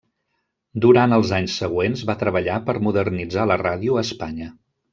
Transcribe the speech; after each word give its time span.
Durant 0.85 1.13
els 1.17 1.33
anys 1.39 1.57
següents 1.63 2.03
va 2.11 2.17
treballar 2.23 2.57
per 2.71 2.77
modernitzar 2.89 3.47
la 3.53 3.59
ràdio 3.67 3.99
a 4.01 4.05
Espanya. 4.09 4.53